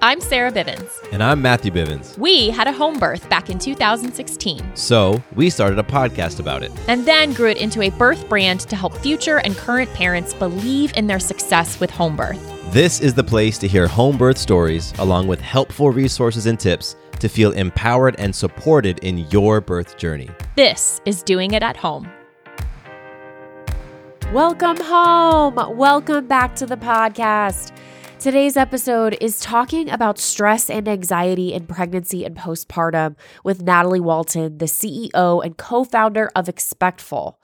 [0.02, 0.90] I'm Sarah Bivens.
[1.10, 2.18] And I'm Matthew Bivens.
[2.18, 4.76] We had a home birth back in 2016.
[4.76, 6.70] So we started a podcast about it.
[6.86, 10.94] And then grew it into a birth brand to help future and current parents believe
[10.98, 12.38] in their success with home birth.
[12.72, 16.96] This is the place to hear home birth stories, along with helpful resources and tips
[17.20, 20.28] to feel empowered and supported in your birth journey.
[20.56, 22.06] This is Doing It at Home.
[24.30, 25.54] Welcome home.
[25.54, 27.72] Welcome back to the podcast.
[28.18, 33.14] Today's episode is talking about stress and anxiety in pregnancy and postpartum
[33.44, 37.35] with Natalie Walton, the CEO and co founder of Expectful.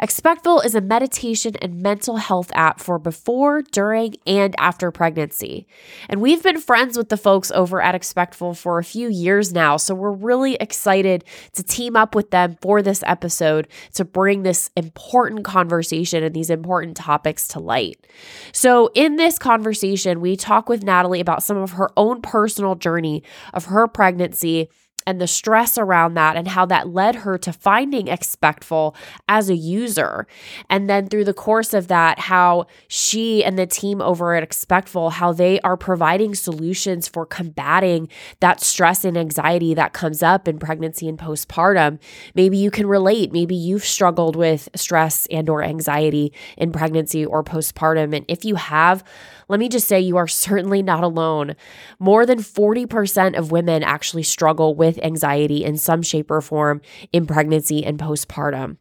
[0.00, 5.66] Expectful is a meditation and mental health app for before, during, and after pregnancy.
[6.08, 9.76] And we've been friends with the folks over at Expectful for a few years now,
[9.76, 14.70] so we're really excited to team up with them for this episode to bring this
[14.76, 18.06] important conversation and these important topics to light.
[18.52, 23.22] So, in this conversation, we talk with Natalie about some of her own personal journey
[23.52, 24.68] of her pregnancy
[25.08, 28.94] and the stress around that and how that led her to finding Expectful
[29.26, 30.26] as a user.
[30.68, 35.08] And then through the course of that, how she and the team over at Expectful,
[35.10, 38.10] how they are providing solutions for combating
[38.40, 41.98] that stress and anxiety that comes up in pregnancy and postpartum.
[42.34, 43.32] Maybe you can relate.
[43.32, 48.14] Maybe you've struggled with stress and or anxiety in pregnancy or postpartum.
[48.14, 49.02] And if you have,
[49.48, 51.56] let me just say you are certainly not alone.
[51.98, 56.80] More than 40% of women actually struggle with anxiety in some shape or form
[57.12, 58.76] in pregnancy and postpartum.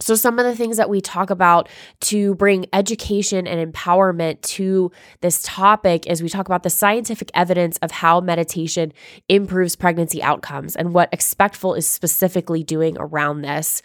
[0.00, 1.68] So, some of the things that we talk about
[2.00, 4.90] to bring education and empowerment to
[5.20, 8.92] this topic is we talk about the scientific evidence of how meditation
[9.28, 13.82] improves pregnancy outcomes and what Expectful is specifically doing around this,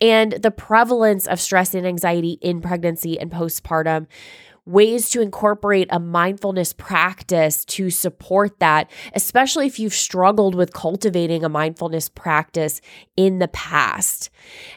[0.00, 4.06] and the prevalence of stress and anxiety in pregnancy and postpartum
[4.64, 11.44] ways to incorporate a mindfulness practice to support that, especially if you've struggled with cultivating
[11.44, 12.80] a mindfulness practice
[13.16, 14.30] in the past.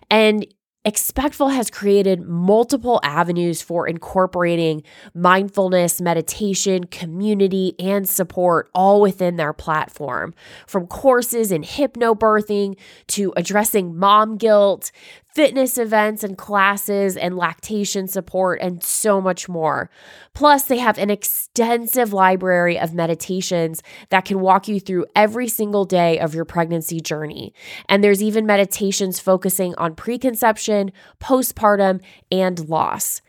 [0.10, 0.46] And
[0.86, 4.84] Expectful has created multiple avenues for incorporating
[5.16, 10.36] mindfulness, meditation, community, and support all within their platform.
[10.68, 14.92] From courses in hypnobirthing to addressing mom guilt,
[15.36, 19.90] fitness events and classes and lactation support, and so much more.
[20.34, 25.84] Plus, they have an extensive library of meditations that can walk you through every single
[25.84, 27.54] day of your pregnancy journey.
[27.90, 32.00] And there's even meditations focusing on preconception, postpartum,
[32.32, 33.22] and loss.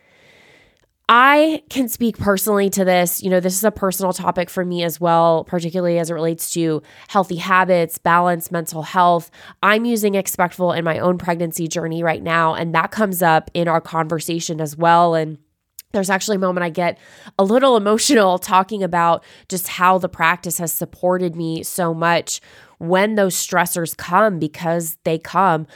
[1.09, 3.23] I can speak personally to this.
[3.23, 6.51] You know, this is a personal topic for me as well, particularly as it relates
[6.51, 9.31] to healthy habits, balance, mental health.
[9.63, 13.69] I'm using Expectful in my own pregnancy journey right now, and that comes up in
[13.69, 15.15] our conversation as well.
[15.15, 15.39] And
[15.93, 16.99] there's actually a moment I get
[17.39, 22.41] a little emotional talking about just how the practice has supported me so much
[22.79, 25.67] when those stressors come because they come.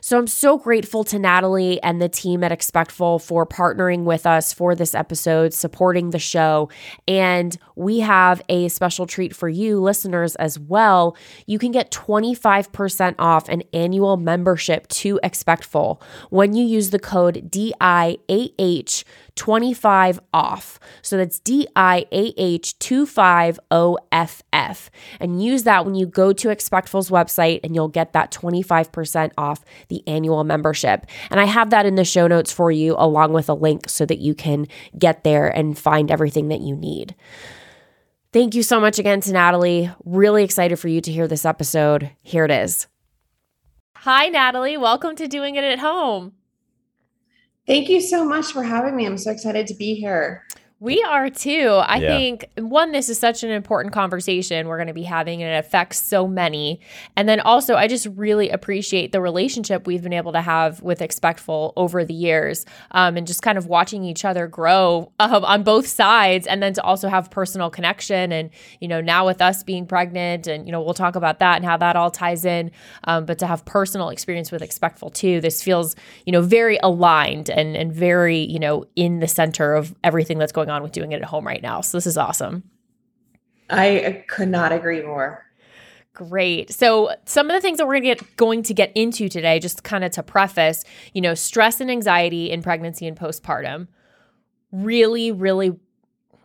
[0.00, 4.52] So I'm so grateful to Natalie and the team at Expectful for partnering with us
[4.52, 6.68] for this episode, supporting the show.
[7.06, 11.16] And we have a special treat for you listeners as well.
[11.46, 17.50] You can get 25% off an annual membership to Expectful when you use the code
[17.50, 19.04] DIAH
[19.40, 20.78] 25 off.
[21.00, 24.90] So that's D I A H 25 O F F.
[25.18, 29.64] And use that when you go to Expectful's website and you'll get that 25% off
[29.88, 31.06] the annual membership.
[31.30, 34.04] And I have that in the show notes for you, along with a link so
[34.04, 34.66] that you can
[34.98, 37.14] get there and find everything that you need.
[38.34, 39.90] Thank you so much again to Natalie.
[40.04, 42.10] Really excited for you to hear this episode.
[42.20, 42.88] Here it is.
[43.96, 44.76] Hi, Natalie.
[44.76, 46.34] Welcome to Doing It at Home.
[47.66, 49.06] Thank you so much for having me.
[49.06, 50.44] I'm so excited to be here.
[50.82, 51.78] We are too.
[51.84, 52.08] I yeah.
[52.16, 55.58] think one, this is such an important conversation we're going to be having, and it
[55.58, 56.80] affects so many.
[57.16, 61.02] And then also, I just really appreciate the relationship we've been able to have with
[61.02, 65.64] Expectful over the years, um, and just kind of watching each other grow uh, on
[65.64, 68.32] both sides, and then to also have personal connection.
[68.32, 68.48] And
[68.80, 71.64] you know, now with us being pregnant, and you know, we'll talk about that and
[71.66, 72.70] how that all ties in.
[73.04, 75.94] Um, but to have personal experience with Expectful too, this feels
[76.24, 80.52] you know very aligned and and very you know in the center of everything that's
[80.52, 81.80] going on with doing it at home right now.
[81.80, 82.64] So this is awesome.
[83.68, 85.44] I could not agree more.
[86.12, 86.72] Great.
[86.72, 89.58] So some of the things that we're going to get going to get into today,
[89.58, 90.84] just kind of to preface,
[91.14, 93.86] you know, stress and anxiety in pregnancy and postpartum,
[94.72, 95.78] really, really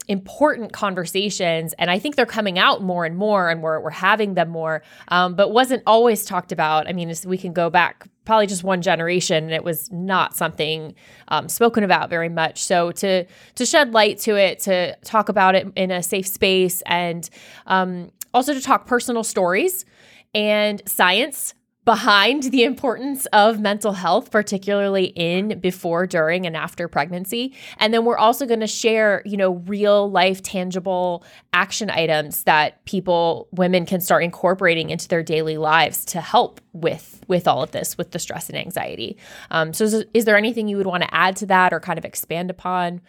[0.08, 4.36] important conversations and i think they're coming out more and more and we're, we're having
[4.36, 8.48] them more um, but wasn't always talked about i mean we can go back probably
[8.48, 10.96] just one generation and it was not something
[11.30, 12.64] um, spoken about very much.
[12.64, 13.26] So to
[13.56, 17.30] to shed light to it to talk about it in a safe space and
[17.68, 19.86] um, also to talk personal stories
[20.34, 21.54] and science
[21.86, 27.54] behind the importance of mental health, particularly in before, during, and after pregnancy.
[27.78, 31.24] And then we're also going to share, you know, real life, tangible
[31.54, 37.22] action items that people, women can start incorporating into their daily lives to help with
[37.28, 39.18] with all of this, with the stress and anxiety.
[39.50, 41.98] Um, so, is, is there anything you would want to add to that or kind
[41.98, 43.02] of expand upon?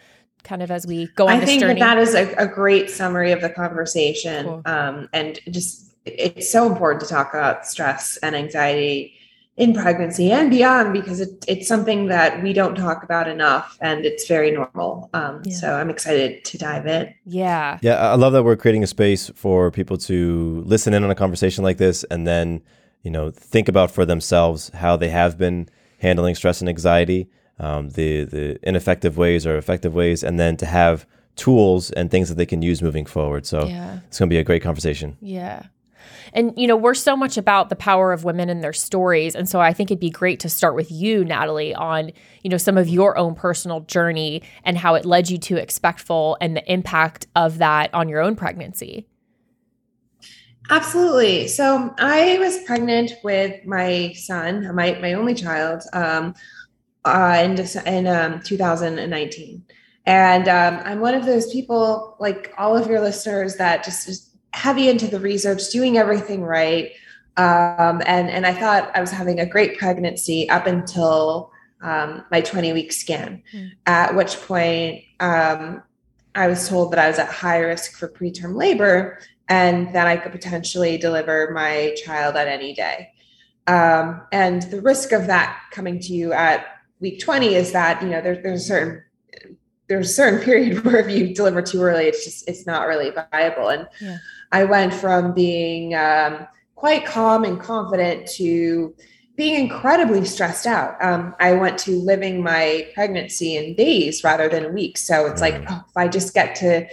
[0.43, 1.79] kind of as we go on I this think journey?
[1.79, 4.45] That, that is a, a great summary of the conversation.
[4.45, 4.61] Cool.
[4.65, 5.86] Um, and just
[6.17, 9.13] it's so important to talk about stress and anxiety
[9.57, 14.05] in pregnancy and beyond because it, it's something that we don't talk about enough and
[14.05, 15.09] it's very normal.
[15.13, 15.55] Um, yeah.
[15.55, 17.11] So I'm excited to dive in.
[17.25, 17.79] Yeah.
[17.81, 17.95] Yeah.
[17.95, 21.63] I love that we're creating a space for people to listen in on a conversation
[21.63, 22.61] like this and then,
[23.01, 25.67] you know, think about for themselves how they have been
[25.97, 27.27] handling stress and anxiety,
[27.57, 32.29] um, the, the ineffective ways or effective ways, and then to have tools and things
[32.29, 33.47] that they can use moving forward.
[33.47, 34.01] So yeah.
[34.07, 35.17] it's going to be a great conversation.
[35.19, 35.63] Yeah.
[36.33, 39.35] And, you know, we're so much about the power of women and their stories.
[39.35, 42.11] And so I think it'd be great to start with you, Natalie, on,
[42.43, 46.37] you know, some of your own personal journey and how it led you to Expectful
[46.41, 49.05] and the impact of that on your own pregnancy.
[50.69, 51.47] Absolutely.
[51.47, 56.33] So I was pregnant with my son, my, my only child, um,
[57.05, 59.63] uh, in, in um, 2019.
[60.05, 64.26] And um, I'm one of those people, like all of your listeners, that just, just
[64.57, 66.91] heavy into the research, doing everything right.
[67.37, 71.51] Um, and, and I thought I was having a great pregnancy up until
[71.81, 73.71] um, my 20 week scan, mm.
[73.85, 75.83] at which point um,
[76.33, 80.17] I was told that I was at high risk for preterm labor and that I
[80.17, 83.09] could potentially deliver my child at any day.
[83.67, 86.65] Um, and the risk of that coming to you at
[86.99, 89.03] week 20 is that, you know, there, there's a certain
[89.87, 93.11] there's a certain period where if you deliver too early, it's just it's not really
[93.31, 93.69] viable.
[93.69, 94.17] And yeah.
[94.51, 98.95] I went from being um, quite calm and confident to
[99.35, 101.01] being incredibly stressed out.
[101.03, 105.05] Um, I went to living my pregnancy in days rather than weeks.
[105.05, 105.65] So it's like, mm.
[105.69, 106.87] oh, if I just get to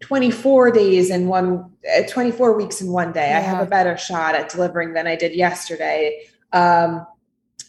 [0.00, 3.38] 24 days in one, uh, 24 weeks in one day, yeah.
[3.38, 6.26] I have a better shot at delivering than I did yesterday.
[6.52, 7.06] Um,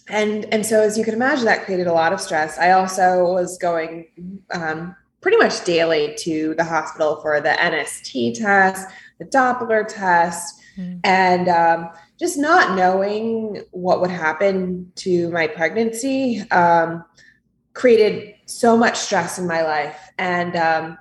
[0.08, 2.60] and and so as you can imagine, that created a lot of stress.
[2.60, 4.06] I also was going
[4.52, 4.96] um,
[5.26, 11.00] pretty much daily to the hospital for the NST test, the Doppler test, mm.
[11.04, 11.90] and um,
[12.20, 17.04] just not knowing what would happen to my pregnancy um,
[17.74, 19.98] created so much stress in my life.
[20.20, 20.96] And um,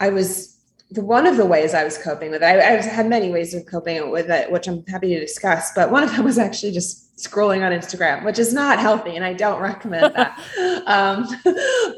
[0.00, 0.56] I was
[0.90, 2.46] the one of the ways I was coping with it.
[2.46, 5.72] I, I had many ways of coping with it, which I'm happy to discuss.
[5.74, 9.24] But one of them was actually just scrolling on Instagram, which is not healthy, and
[9.24, 10.38] I don't recommend that.
[10.86, 11.26] um,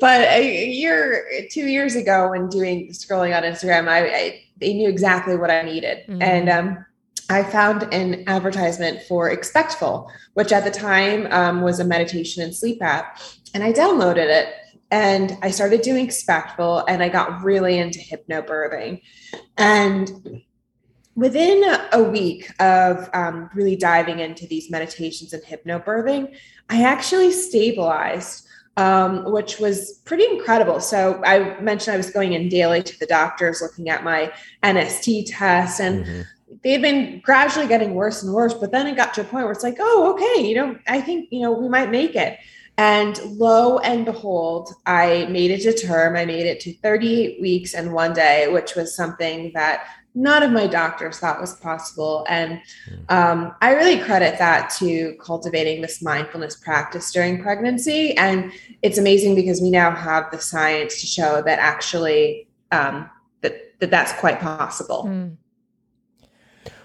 [0.00, 4.88] but a year, two years ago, when doing scrolling on Instagram, I, I they knew
[4.88, 6.22] exactly what I needed, mm-hmm.
[6.22, 6.84] and um,
[7.30, 12.54] I found an advertisement for Expectful, which at the time um, was a meditation and
[12.54, 13.20] sleep app,
[13.54, 14.54] and I downloaded it.
[14.90, 19.00] And I started doing Expectful, and I got really into hypnobirthing.
[19.56, 20.42] And
[21.14, 26.36] within a week of um, really diving into these meditations and hypnobirthing,
[26.68, 30.80] I actually stabilized um, which was pretty incredible.
[30.80, 34.32] So I mentioned I was going in daily to the doctors, looking at my
[34.64, 36.22] NST test, and mm-hmm.
[36.62, 38.54] They've been gradually getting worse and worse.
[38.54, 41.00] But then it got to a point where it's like, oh, okay, you know, I
[41.00, 42.38] think you know we might make it.
[42.76, 46.16] And lo and behold, I made it to term.
[46.16, 50.52] I made it to 38 weeks and one day, which was something that none of
[50.52, 52.24] my doctors thought was possible.
[52.28, 52.94] And hmm.
[53.08, 58.16] um, I really credit that to cultivating this mindfulness practice during pregnancy.
[58.16, 58.52] And
[58.82, 63.90] it's amazing because we now have the science to show that actually um, that, that
[63.90, 65.04] that's quite possible.
[65.08, 65.36] Mm.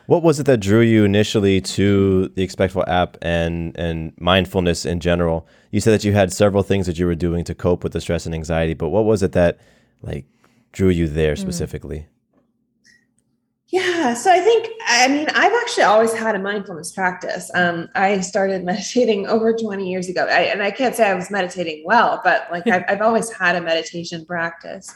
[0.08, 5.00] What was it that drew you initially to the Expectful app and and mindfulness in
[5.00, 5.48] general?
[5.70, 8.02] You said that you had several things that you were doing to cope with the
[8.02, 9.60] stress and anxiety, but what was it that
[10.02, 10.26] like
[10.72, 11.42] drew you there hmm.
[11.42, 12.00] specifically?
[12.00, 12.19] Mm.
[14.00, 17.52] Yeah, so I think I mean I've actually always had a mindfulness practice.
[17.54, 21.30] Um, I started meditating over 20 years ago, I, and I can't say I was
[21.30, 24.96] meditating well, but like I've, I've always had a meditation practice.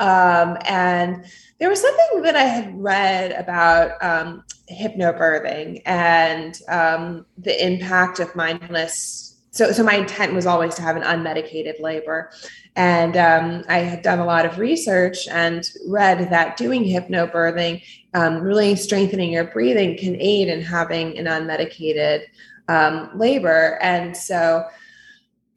[0.00, 1.24] Um, and
[1.60, 8.34] there was something that I had read about um, hypnobirthing and um, the impact of
[8.34, 12.30] mindfulness so so my intent was always to have an unmedicated labor.
[12.76, 17.82] And um, i had done a lot of research and read that doing hypnobirthing
[18.14, 22.22] um, really strengthening your breathing can aid in having an unmedicated
[22.68, 23.78] um, labor.
[23.82, 24.64] And so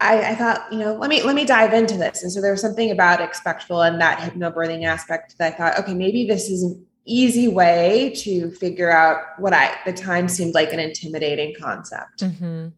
[0.01, 2.23] I, I, thought you know let me let me dive into this.
[2.23, 5.93] And so there was something about expectful and that hypnobirthing aspect that i thought okay
[5.93, 10.73] maybe this is an easy way to figure out what i the time seemed like
[10.73, 12.23] an intimidating concept.
[12.23, 12.69] Mm-hmm.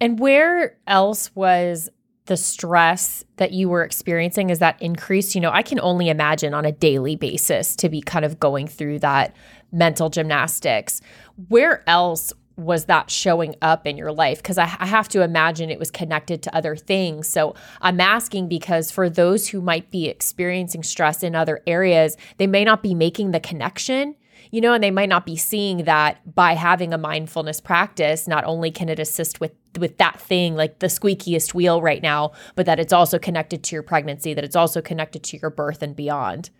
[0.00, 1.90] And where else was
[2.26, 5.34] the stress that you were experiencing is that increased?
[5.34, 8.68] You know, I can only imagine on a daily basis to be kind of going
[8.68, 9.34] through that
[9.72, 11.00] mental gymnastics.
[11.48, 14.38] Where else was that showing up in your life?
[14.38, 17.28] Because I, I, have to imagine it was connected to other things.
[17.28, 22.48] So I'm asking because for those who might be experiencing stress in other areas, they
[22.48, 24.16] may not be making the connection
[24.50, 28.44] you know, and they might not be seeing that by having a mindfulness practice, not
[28.44, 32.66] only can it assist with with that thing like the squeakiest wheel right now, but
[32.66, 35.96] that it's also connected to your pregnancy, that it's also connected to your birth and
[35.96, 36.50] beyond.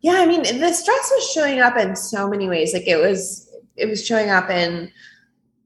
[0.00, 2.74] Yeah, I mean, the stress was showing up in so many ways.
[2.74, 4.90] Like it was it was showing up in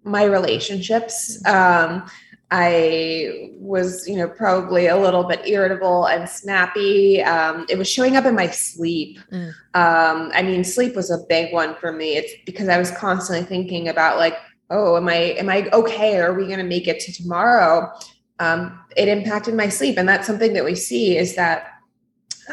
[0.04, 1.44] my relationships.
[1.46, 2.06] Um,
[2.50, 7.20] I was, you know, probably a little bit irritable and snappy.
[7.22, 9.18] Um, it was showing up in my sleep.
[9.32, 9.48] Mm.
[9.74, 12.16] Um, I mean, sleep was a big one for me.
[12.16, 14.36] It's because I was constantly thinking about like,
[14.70, 16.18] oh, am I am I okay?
[16.18, 17.92] Are we going to make it to tomorrow?
[18.38, 21.72] Um, it impacted my sleep, and that's something that we see is that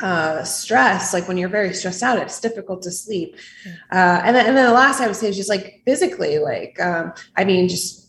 [0.02, 3.36] uh, stress, like when you're very stressed out, it's difficult to sleep.
[3.92, 6.80] Uh, and then, and then the last I would say is just like physically, like,
[6.80, 8.04] um, I mean, just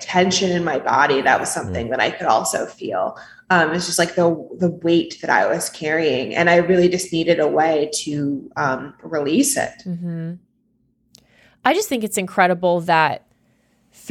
[0.00, 1.90] tension in my body that was something mm.
[1.90, 3.16] that i could also feel
[3.50, 7.12] um, it's just like the the weight that i was carrying and i really just
[7.12, 10.34] needed a way to um, release it mm-hmm.
[11.64, 13.26] i just think it's incredible that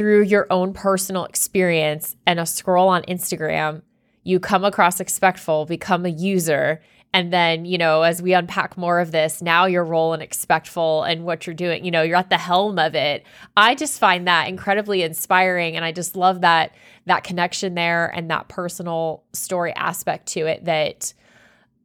[0.00, 3.82] through your own personal experience and a scroll on instagram
[4.24, 6.80] you come across expectful become a user
[7.12, 11.02] and then, you know, as we unpack more of this, now your role in Expectful
[11.02, 13.24] and what you're doing, you know, you're at the helm of it.
[13.56, 15.74] I just find that incredibly inspiring.
[15.74, 16.72] And I just love that
[17.06, 21.12] that connection there and that personal story aspect to it that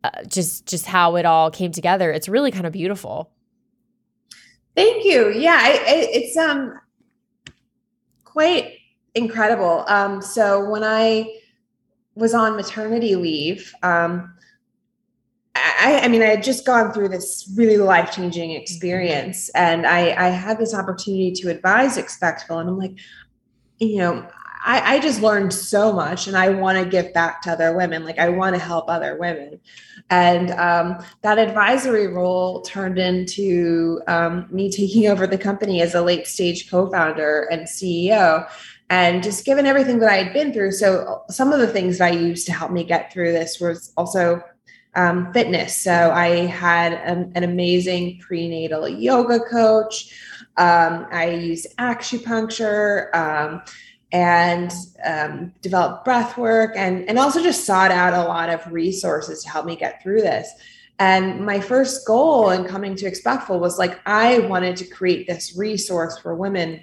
[0.04, 2.12] uh, just just how it all came together.
[2.12, 3.32] It's really kind of beautiful.
[4.76, 5.32] Thank you.
[5.32, 6.80] Yeah, I, I, it's um
[8.36, 8.80] quite
[9.14, 9.86] incredible.
[9.88, 11.34] Um, so when I
[12.16, 14.34] was on maternity leave, um,
[15.56, 20.28] I, I, mean, I had just gone through this really life changing experience, and I,
[20.28, 22.98] I, had this opportunity to advise Expectful, and I'm like,
[23.80, 24.28] you know,
[24.66, 28.04] I, I just learned so much, and I want to give back to other women.
[28.04, 29.60] Like, I want to help other women,
[30.10, 36.02] and um, that advisory role turned into um, me taking over the company as a
[36.02, 38.50] late stage co-founder and CEO.
[38.90, 42.12] And just given everything that I had been through, so some of the things that
[42.12, 44.44] I used to help me get through this was also
[44.96, 45.82] um, fitness.
[45.82, 50.14] So I had an, an amazing prenatal yoga coach.
[50.58, 53.62] Um, I used acupuncture um,
[54.16, 54.72] and
[55.04, 59.50] um, developed breath work and, and also just sought out a lot of resources to
[59.50, 60.50] help me get through this.
[61.00, 65.58] And my first goal in coming to Expectful was like, I wanted to create this
[65.58, 66.82] resource for women,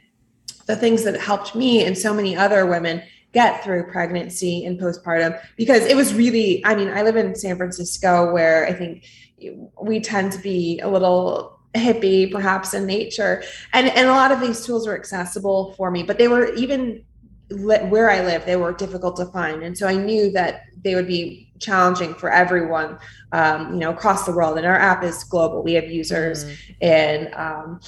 [0.67, 5.41] the things that helped me and so many other women get through pregnancy and postpartum
[5.57, 9.07] because it was really i mean i live in san francisco where i think
[9.81, 14.39] we tend to be a little hippie perhaps in nature and and a lot of
[14.43, 17.03] these tools were accessible for me but they were even
[17.61, 19.63] where I live, they were difficult to find.
[19.63, 22.99] And so I knew that they would be challenging for everyone,
[23.33, 24.59] um, you know, across the world.
[24.59, 25.63] And our app is global.
[25.63, 26.57] We have users mm.
[26.81, 27.81] in, um,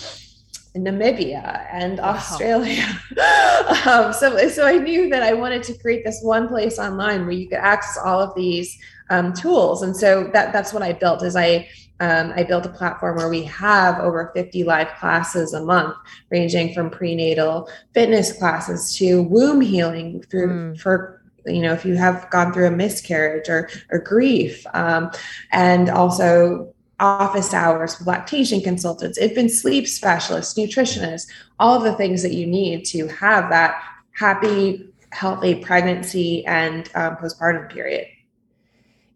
[0.75, 2.15] in Namibia and wow.
[2.15, 2.87] Australia.
[3.87, 7.33] um, so, so I knew that I wanted to create this one place online where
[7.33, 8.79] you could access all of these
[9.11, 9.83] um, tools.
[9.83, 11.23] And so that that's what I built.
[11.23, 11.69] Is I
[12.01, 15.97] um, I built a platform where we have over 50 live classes a month,
[16.31, 20.81] ranging from prenatal fitness classes to womb healing through mm.
[20.81, 25.11] for you know if you have gone through a miscarriage or or grief, um,
[25.53, 32.23] and also office hours with lactation consultants, infant sleep specialists, nutritionists, all of the things
[32.23, 33.81] that you need to have that
[34.13, 38.07] happy, healthy pregnancy and um, postpartum period.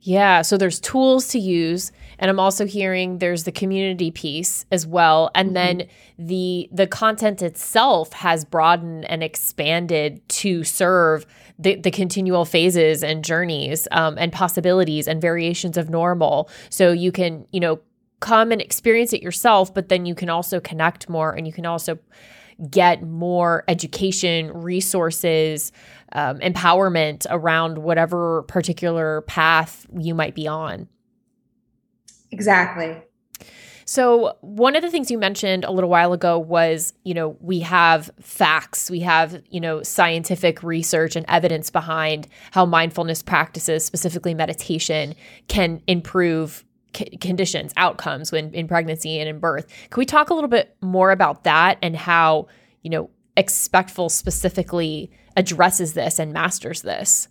[0.09, 4.87] Yeah, so there's tools to use and I'm also hearing there's the community piece as
[4.87, 5.55] well and mm-hmm.
[5.55, 5.89] then
[6.19, 11.27] the the content itself has broadened and expanded to serve
[11.59, 17.13] the, the continual phases and journeys um, and possibilities and variations of normal so you
[17.13, 17.79] can you know
[18.21, 21.67] come and experience it yourself but then you can also connect more and you can
[21.67, 21.99] also
[22.71, 25.71] get more education resources
[26.13, 30.89] um, empowerment around whatever particular path you might be on.
[32.31, 33.03] Exactly.
[33.89, 37.61] So, one of the things you mentioned a little while ago was, you know, we
[37.61, 44.35] have facts, we have, you know, scientific research and evidence behind how mindfulness practices, specifically
[44.35, 45.15] meditation,
[45.49, 49.67] can improve c- conditions, outcomes when in pregnancy and in birth.
[49.89, 52.49] Can we talk a little bit more about that and how,
[52.83, 57.29] you know, expectful specifically addresses this and masters this?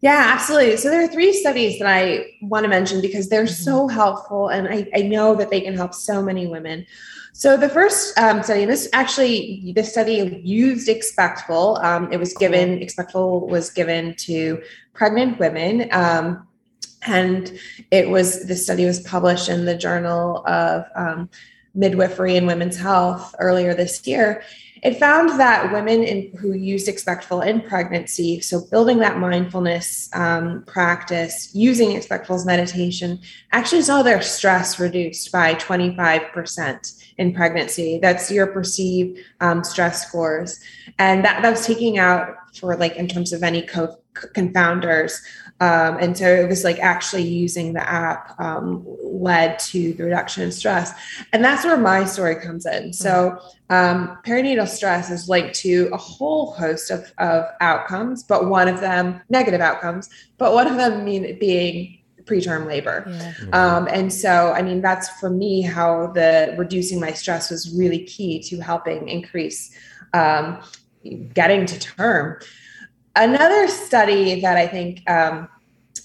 [0.00, 0.76] Yeah, absolutely.
[0.76, 3.62] So there are three studies that I want to mention because they're mm-hmm.
[3.62, 6.86] so helpful, and I, I, know that they can help so many women.
[7.32, 11.78] So the first um, study, and this actually, this study used Expectful.
[11.78, 14.62] Um, it was given, Expectful was given to
[14.94, 15.88] pregnant women.
[15.92, 16.46] Um,
[17.06, 17.58] and
[17.90, 21.28] it was, the study was published in the Journal of um,
[21.74, 24.42] Midwifery and Women's Health earlier this year.
[24.82, 30.64] It found that women in, who used expectful in pregnancy, so building that mindfulness um,
[30.66, 33.20] practice, using expectful's meditation,
[33.52, 37.98] actually saw their stress reduced by 25% in pregnancy.
[38.00, 40.60] That's your perceived um, stress scores.
[40.98, 45.20] And that, that was taking out for like in terms of any co- confounders
[45.60, 50.42] um, and so it was like actually using the app um, led to the reduction
[50.42, 50.92] in stress.
[51.32, 52.92] And that's where my story comes in.
[52.92, 53.38] So
[53.70, 58.80] um, perinatal stress is linked to a whole host of, of outcomes, but one of
[58.80, 63.04] them, negative outcomes, but one of them mean being preterm labor.
[63.08, 63.32] Yeah.
[63.52, 68.04] Um, and so, I mean, that's for me how the reducing my stress was really
[68.04, 69.74] key to helping increase
[70.12, 70.60] um,
[71.32, 72.40] getting to term.
[73.16, 75.48] Another study that I think um,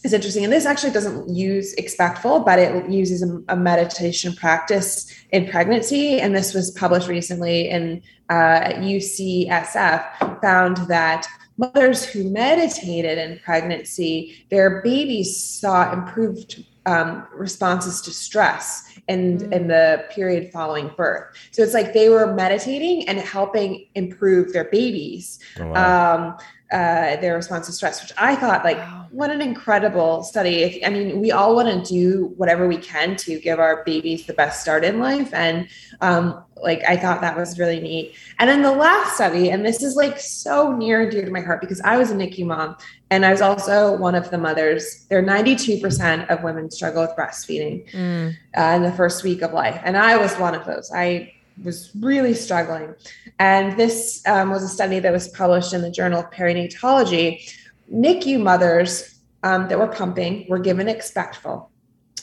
[0.04, 5.14] is interesting, and this actually doesn't use expectful, but it uses a, a meditation practice
[5.32, 6.20] in pregnancy.
[6.20, 14.46] And this was published recently in uh, UCSF, found that mothers who meditated in pregnancy,
[14.50, 19.54] their babies saw improved um, responses to stress in mm.
[19.54, 21.36] in the period following birth.
[21.52, 25.40] So it's like they were meditating and helping improve their babies.
[25.60, 26.16] Oh, wow.
[26.16, 26.38] um,
[26.72, 29.08] uh, their response to stress, which I thought like wow.
[29.12, 30.64] what an incredible study.
[30.64, 34.26] If, I mean, we all want to do whatever we can to give our babies
[34.26, 35.68] the best start in life, and
[36.00, 38.16] um, like I thought that was really neat.
[38.40, 41.42] And then the last study, and this is like so near and dear to my
[41.42, 42.78] heart because I was a NICU mom,
[43.10, 45.06] and I was also one of the mothers.
[45.10, 48.36] There, ninety-two percent of women struggle with breastfeeding mm.
[48.58, 50.90] uh, in the first week of life, and I was one of those.
[50.96, 52.94] I was really struggling.
[53.40, 57.52] And this um, was a study that was published in the Journal of Perinatology.
[57.94, 61.70] NICU mothers um, that were pumping were given expectful.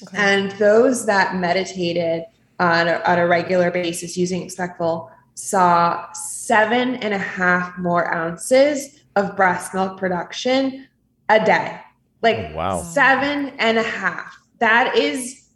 [0.02, 0.16] Okay.
[0.16, 2.24] And those that meditated
[2.60, 9.00] on a, on a regular basis using expectful saw seven and a half more ounces
[9.16, 10.88] of breast milk production
[11.28, 11.80] a day.
[12.22, 12.82] Like oh, wow.
[12.82, 14.36] seven and a half.
[14.58, 15.47] That is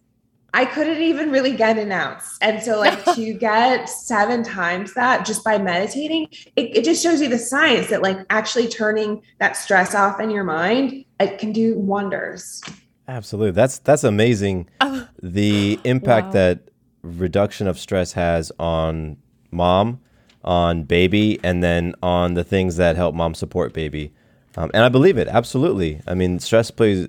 [0.55, 2.37] I couldn't even really get an ounce.
[2.43, 7.23] And so, like, to get seven times that just by meditating, it, it, just shows
[7.23, 11.53] you the science that, like, actually turning that stress off in your mind, it can
[11.53, 12.63] do wonders.
[13.09, 13.53] Absolutely.
[13.53, 14.69] That's that's amazing.
[14.81, 15.09] Oh.
[15.23, 16.33] The impact wow.
[16.33, 16.61] that
[17.03, 19.17] reduction of stress has on
[19.51, 20.01] mom,
[20.45, 24.13] on baby, and then on the things that help mom support baby.
[24.57, 26.01] Um, and I believe it absolutely.
[26.07, 27.09] I mean, stress plays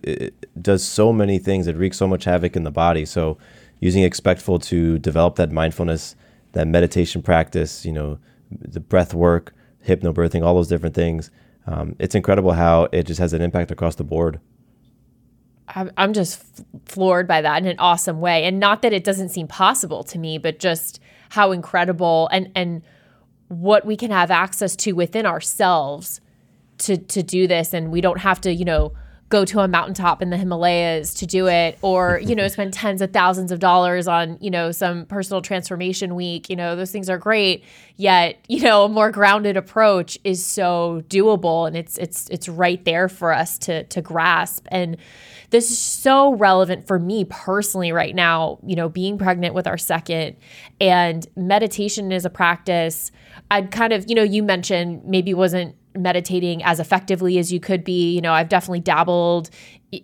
[0.61, 1.67] does so many things.
[1.67, 3.05] It wreaks so much havoc in the body.
[3.05, 3.37] So,
[3.79, 6.15] using expectful to develop that mindfulness,
[6.53, 8.17] that meditation practice, you know,
[8.49, 9.53] the breath work,
[9.85, 11.31] hypnobirthing, all those different things.
[11.67, 14.39] Um, it's incredible how it just has an impact across the board.
[15.75, 16.43] I'm just
[16.85, 18.43] floored by that in an awesome way.
[18.43, 22.83] And not that it doesn't seem possible to me, but just how incredible and, and
[23.47, 26.19] what we can have access to within ourselves
[26.79, 27.73] to, to do this.
[27.73, 28.93] And we don't have to, you know,
[29.33, 33.01] go to a mountaintop in the Himalayas to do it or, you know, spend tens
[33.01, 36.51] of thousands of dollars on, you know, some personal transformation week.
[36.51, 37.63] You know, those things are great.
[37.95, 42.83] Yet, you know, a more grounded approach is so doable and it's it's it's right
[42.85, 44.67] there for us to to grasp.
[44.69, 44.97] And
[45.49, 49.79] this is so relevant for me personally right now, you know, being pregnant with our
[49.79, 50.35] second
[50.79, 53.11] and meditation is a practice.
[53.49, 57.83] I'd kind of, you know, you mentioned maybe wasn't meditating as effectively as you could
[57.83, 58.13] be.
[58.13, 59.49] You know, I've definitely dabbled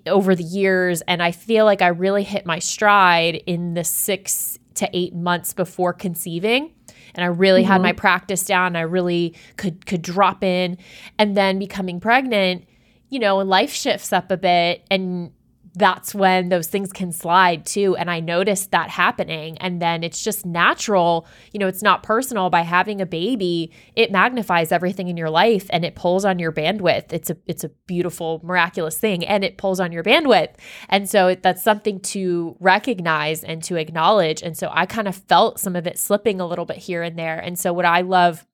[0.05, 4.59] over the years, and I feel like I really hit my stride in the six
[4.75, 6.71] to eight months before conceiving.
[7.15, 7.71] And I really mm-hmm.
[7.71, 8.75] had my practice down.
[8.75, 10.77] I really could could drop in,
[11.17, 12.65] and then becoming pregnant,
[13.09, 15.31] you know, life shifts up a bit, and
[15.75, 17.95] that's when those things can slide too.
[17.95, 19.57] And I noticed that happening.
[19.59, 22.49] And then it's just natural, you know, it's not personal.
[22.49, 26.51] By having a baby, it magnifies everything in your life and it pulls on your
[26.51, 27.13] bandwidth.
[27.13, 30.55] It's a it's a beautiful, miraculous thing, and it pulls on your bandwidth.
[30.89, 34.41] And so that's something to recognize and to acknowledge.
[34.41, 37.17] And so I kind of felt some of it slipping a little bit here and
[37.17, 37.39] there.
[37.39, 38.45] And so what I love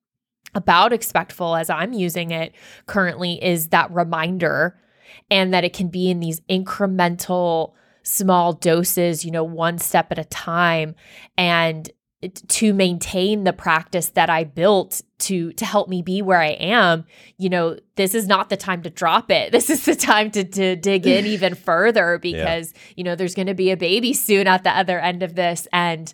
[0.54, 2.54] about Expectful as I'm using it
[2.86, 4.78] currently is that reminder
[5.30, 10.18] and that it can be in these incremental small doses, you know, one step at
[10.18, 10.94] a time
[11.36, 11.90] and
[12.48, 17.04] to maintain the practice that I built to to help me be where I am,
[17.36, 19.52] you know, this is not the time to drop it.
[19.56, 22.80] This is the time to to dig in even further because, yeah.
[22.96, 25.68] you know, there's going to be a baby soon at the other end of this
[25.72, 26.12] and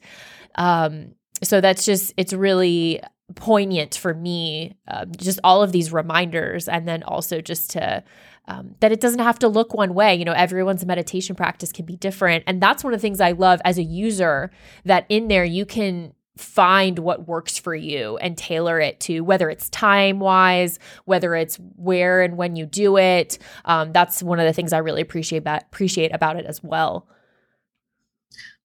[0.57, 3.01] um so that's just it's really
[3.35, 8.05] poignant for me uh, just all of these reminders and then also just to
[8.47, 10.15] um, that it doesn't have to look one way.
[10.15, 12.45] You know, everyone's meditation practice can be different.
[12.47, 14.51] And that's one of the things I love as a user
[14.85, 19.51] that in there you can find what works for you and tailor it to whether
[19.51, 23.39] it's time wise, whether it's where and when you do it.
[23.65, 27.07] Um, that's one of the things I really appreciate about, appreciate about it as well.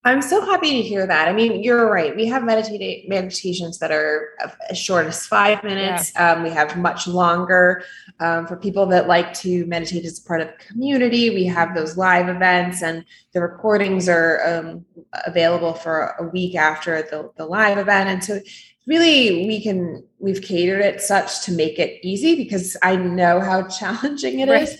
[0.04, 1.28] I'm so happy to hear that.
[1.28, 2.16] I mean, you're right.
[2.16, 4.30] We have medita- meditations that are
[4.70, 6.14] as short as five minutes.
[6.16, 6.32] Yeah.
[6.32, 7.84] Um, we have much longer
[8.22, 11.32] um, for people that like to meditate as part of the community.
[11.32, 14.86] We have those live events, and the recordings are um,
[15.26, 18.10] available for a week after the, the live event.
[18.10, 18.40] And so,
[18.86, 23.68] really, we can we've catered it such to make it easy because I know how
[23.80, 24.70] challenging it right.
[24.70, 24.80] is.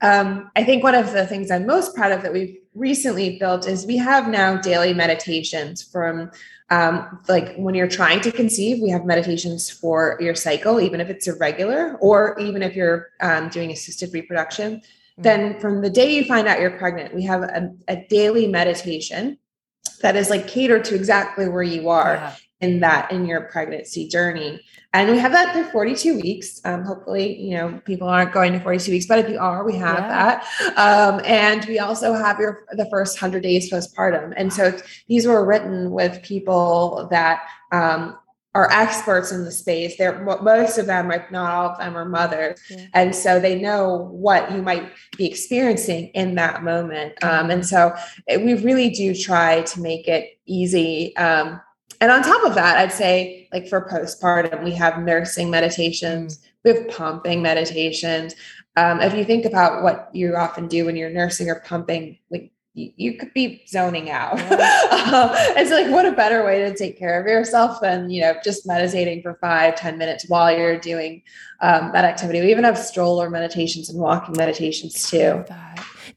[0.00, 3.66] Um, I think one of the things I'm most proud of that we've recently built
[3.66, 6.30] is we have now daily meditations from
[6.70, 11.08] um, like when you're trying to conceive, we have meditations for your cycle, even if
[11.08, 14.76] it's irregular or even if you're um, doing assisted reproduction.
[14.76, 15.22] Mm-hmm.
[15.22, 19.38] Then from the day you find out you're pregnant, we have a, a daily meditation
[20.02, 22.36] that is like catered to exactly where you are yeah.
[22.60, 24.62] In that in your pregnancy journey
[24.96, 26.60] and we have that through 42 weeks.
[26.64, 29.76] Um, hopefully, you know, people aren't going to 42 weeks, but if you are, we
[29.76, 30.40] have yeah.
[30.40, 30.78] that.
[30.78, 34.32] Um, and we also have your the first 100 days postpartum.
[34.38, 34.74] And so
[35.06, 37.42] these were written with people that
[37.72, 38.16] um,
[38.54, 39.98] are experts in the space.
[39.98, 42.86] They're most of them, if not all of them, are mothers, yeah.
[42.94, 47.22] and so they know what you might be experiencing in that moment.
[47.22, 47.94] Um, and so
[48.28, 51.60] we really do try to make it easy um,
[52.00, 56.72] and on top of that, I'd say like for postpartum, we have nursing meditations, we
[56.72, 58.34] have pumping meditations.
[58.76, 62.52] Um, if you think about what you often do when you're nursing or pumping, like
[62.74, 64.32] you, you could be zoning out.
[64.52, 68.34] um, it's like what a better way to take care of yourself than you know
[68.44, 71.22] just meditating for five ten minutes while you're doing
[71.62, 72.40] um, that activity.
[72.40, 75.44] We even have stroller meditations and walking meditations too.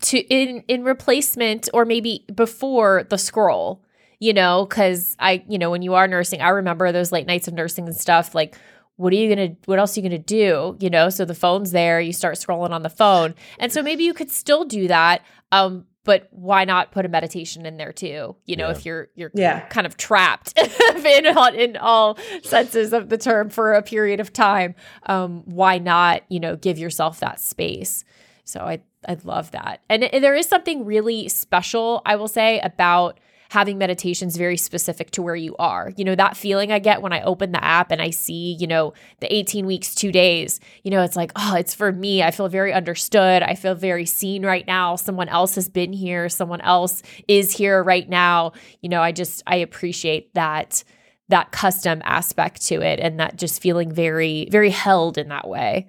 [0.01, 3.81] To in in replacement or maybe before the scroll
[4.19, 7.47] you know, because I, you know, when you are nursing, I remember those late nights
[7.47, 8.35] of nursing and stuff.
[8.35, 8.57] Like,
[8.97, 9.55] what are you gonna?
[9.65, 10.75] What else are you gonna do?
[10.79, 12.01] You know, so the phone's there.
[12.01, 15.21] You start scrolling on the phone, and so maybe you could still do that.
[15.53, 18.35] Um, but why not put a meditation in there too?
[18.45, 18.75] You know, yeah.
[18.75, 19.61] if you're you're yeah.
[19.67, 20.57] kind of trapped
[21.05, 25.77] in all, in all senses of the term for a period of time, um, why
[25.77, 26.23] not?
[26.27, 28.03] You know, give yourself that space.
[28.43, 32.59] So I I love that, and, and there is something really special I will say
[32.59, 33.19] about
[33.49, 35.91] having meditations very specific to where you are.
[35.97, 38.67] You know, that feeling I get when I open the app and I see, you
[38.67, 42.21] know, the 18 weeks, two days, you know, it's like, oh, it's for me.
[42.21, 43.41] I feel very understood.
[43.41, 44.95] I feel very seen right now.
[44.95, 46.29] Someone else has been here.
[46.29, 48.53] Someone else is here right now.
[48.81, 50.83] You know, I just, I appreciate that
[51.29, 55.87] that custom aspect to it and that just feeling very very held in that way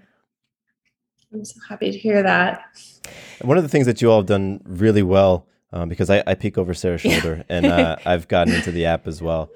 [1.32, 2.62] i'm so happy to hear that
[3.40, 6.34] one of the things that you all have done really well um, because I, I,
[6.34, 9.50] peek over sarah's shoulder and uh, i've gotten into the app as well.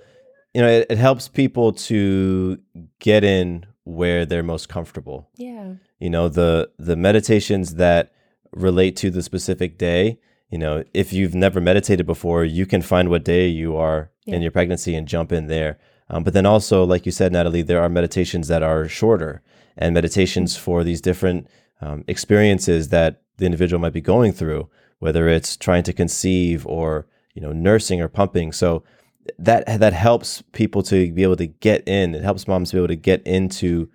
[0.53, 2.59] You know it, it helps people to
[3.01, 5.29] get in where they're most comfortable.
[5.37, 5.75] Yeah.
[5.99, 8.13] You know the the meditations that
[8.53, 13.09] relate to the specific day you know if you've never meditated before you can find
[13.09, 14.37] what day you are yeah.
[14.37, 15.79] in your pregnancy and jump in there.
[16.09, 19.43] Um, but then also like you said natalie there are meditations that are shorter
[19.77, 21.49] and meditations for these different
[21.81, 27.07] um, experiences that the individual might be going through whether it's trying to conceive or
[27.35, 28.53] you know nursing or pumping.
[28.53, 28.83] So
[29.39, 32.15] that that helps people to be able to get in.
[32.15, 33.89] It helps moms to be able to get into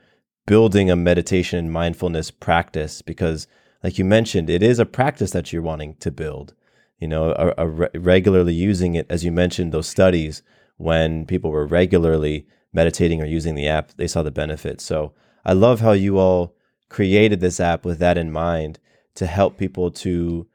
[0.45, 3.47] building a meditation and mindfulness practice because
[3.83, 6.53] like you mentioned it is a practice that you're wanting to build.
[6.99, 10.41] You know a, a re- regularly using it as you mentioned those studies
[10.77, 14.83] when people were regularly meditating or using the app they saw the benefits.
[14.83, 15.13] So
[15.45, 16.55] i love how you all
[16.89, 18.79] created this app with that in mind
[19.15, 20.47] to help people to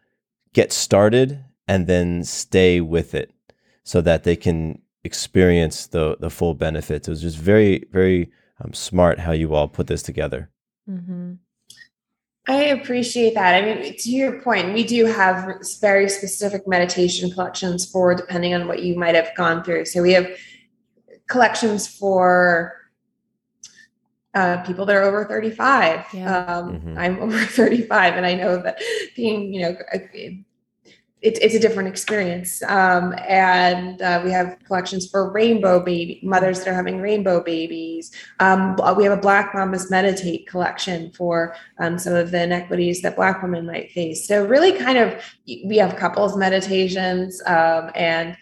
[0.55, 3.31] get started and then stay with it
[3.83, 8.31] so that they can experience the the full benefits it was just very very
[8.63, 10.51] um, smart how you all put this together.
[10.89, 11.35] Mm-hmm.
[12.47, 13.55] I appreciate that.
[13.55, 18.69] I mean, to your point, we do have very specific meditation collections for depending on
[18.69, 19.87] what you might have gone through.
[19.87, 20.29] So we have
[21.27, 22.75] collections for
[24.35, 26.07] uh, people that are over 35.
[26.13, 26.45] Yeah.
[26.45, 26.99] Um, mm-hmm.
[26.99, 28.81] I'm over 35, and I know that
[29.15, 29.77] being, you know,
[31.25, 32.63] it's, it's a different experience.
[32.65, 38.13] Um, and uh, we have collections for rainbow baby mothers that are having rainbow babies.
[38.41, 43.17] Um, we have a Black Mamas Meditate collection for um, some of the inequities that
[43.17, 44.29] Black women might face.
[44.29, 48.37] So really, kind of, we have couples meditations um, and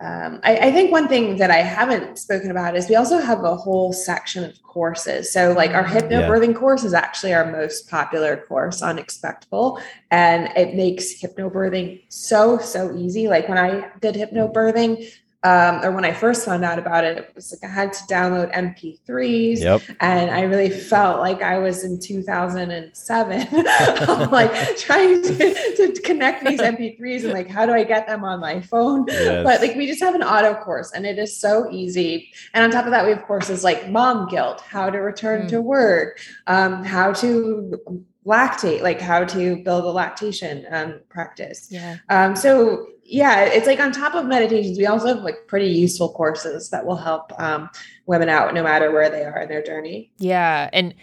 [0.00, 3.44] um, I, I, think one thing that I haven't spoken about is we also have
[3.44, 5.32] a whole section of courses.
[5.32, 6.58] So, like our hypnobirthing yeah.
[6.58, 9.80] course is actually our most popular course on Expectful,
[10.10, 13.28] and it makes hypnobirthing so so easy.
[13.28, 15.08] Like when I did hypnobirthing,
[15.44, 18.04] um, or when I first found out about it, it was like I had to
[18.04, 19.82] download MP3s, yep.
[20.00, 23.48] and I really felt like I was in 2007,
[24.30, 28.40] like trying to, to, connect these MP3s and like how do I get them on
[28.40, 29.04] my phone?
[29.08, 29.44] Yes.
[29.44, 32.32] But like we just have an auto course, and it is so easy.
[32.54, 35.48] And on top of that, we have courses like Mom Guilt, how to return mm.
[35.50, 41.68] to work, um, how to lactate, like how to build a lactation um, practice.
[41.70, 41.96] Yeah.
[42.08, 46.12] Um, so yeah, it's like on top of meditations, we also have like pretty useful
[46.12, 47.68] courses that will help um,
[48.06, 50.10] women out no matter where they are in their journey.
[50.18, 50.70] Yeah.
[50.72, 50.94] And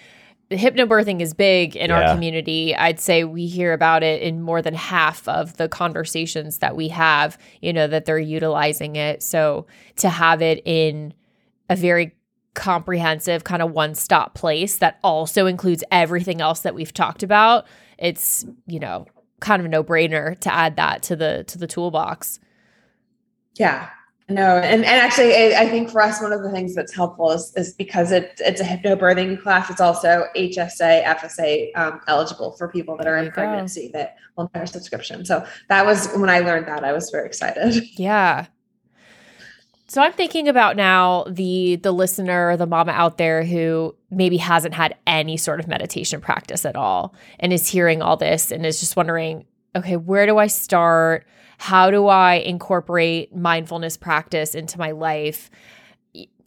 [0.49, 2.01] hypnobirthing is big in yeah.
[2.01, 2.75] our community.
[2.75, 6.89] I'd say we hear about it in more than half of the conversations that we
[6.89, 9.23] have, you know, that they're utilizing it.
[9.23, 11.13] So to have it in
[11.69, 12.15] a very
[12.53, 17.65] comprehensive kind of one-stop place that also includes everything else that we've talked about,
[17.97, 19.05] it's, you know,
[19.39, 22.39] kind of a no-brainer to add that to the to the toolbox.
[23.55, 23.89] Yeah.
[24.31, 27.51] No, and, and actually, I think for us, one of the things that's helpful is,
[27.57, 29.69] is because it, it's a hypnobirthing class.
[29.69, 33.99] It's also HSA, FSA um, eligible for people that are in pregnancy go.
[33.99, 35.25] that will pay our subscription.
[35.25, 37.83] So that was when I learned that, I was very excited.
[37.97, 38.45] Yeah.
[39.91, 44.73] So I'm thinking about now the the listener, the mama out there who maybe hasn't
[44.73, 48.79] had any sort of meditation practice at all and is hearing all this and is
[48.79, 49.43] just wondering,
[49.75, 51.27] okay, where do I start?
[51.57, 55.51] How do I incorporate mindfulness practice into my life?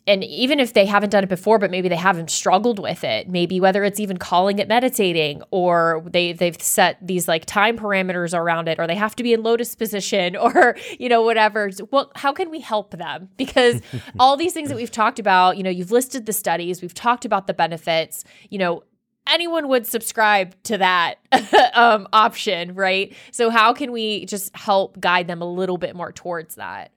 [0.07, 3.29] And even if they haven't done it before but maybe they haven't struggled with it
[3.29, 8.37] maybe whether it's even calling it meditating or they they've set these like time parameters
[8.37, 11.71] around it or they have to be in lotus position or you know whatever.
[11.90, 13.29] Well how can we help them?
[13.37, 13.81] Because
[14.19, 17.25] all these things that we've talked about you know you've listed the studies we've talked
[17.25, 18.83] about the benefits you know
[19.27, 21.19] anyone would subscribe to that
[21.75, 23.14] um, option right?
[23.31, 26.93] So how can we just help guide them a little bit more towards that